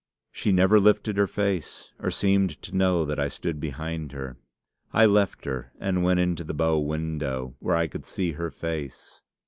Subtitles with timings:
[0.31, 4.35] "She never lifted her face, or seemed to know that I stood behind her.
[4.91, 9.21] I left her, and went into the bow window, where I could see her face.